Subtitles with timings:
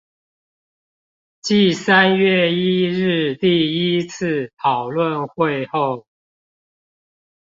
[1.43, 6.07] 繼三月一日第一次討論會後